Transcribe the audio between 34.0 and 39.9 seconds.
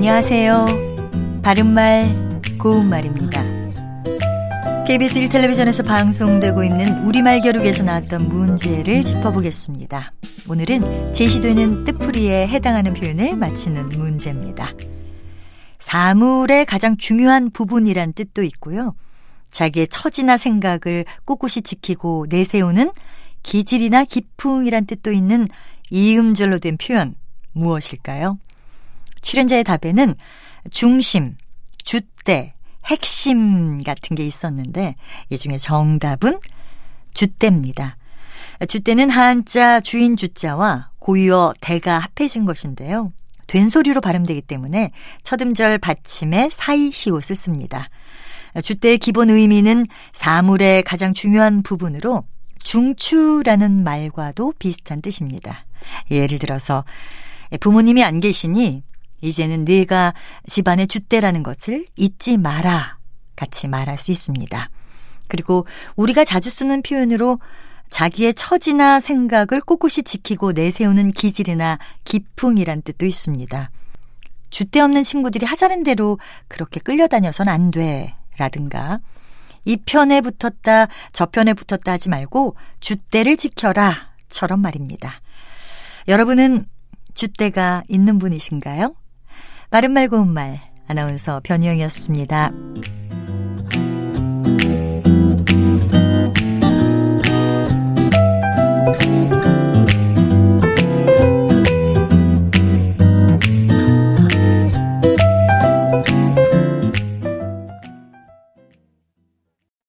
게 있었는데 이 중에 정답은 주대입니다. 주대는 한자